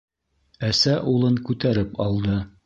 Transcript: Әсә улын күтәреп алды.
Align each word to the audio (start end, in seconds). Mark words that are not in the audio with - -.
Әсә 0.69 0.95
улын 1.11 1.37
күтәреп 1.51 2.03
алды. 2.09 2.41